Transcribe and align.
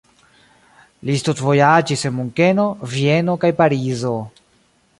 Li 1.09 1.17
studvojaĝis 1.23 2.05
en 2.09 2.15
Munkeno, 2.21 2.65
Vieno 2.97 3.37
kaj 3.45 3.53
Parizo. 3.61 4.15